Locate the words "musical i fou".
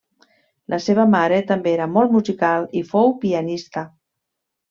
2.17-3.13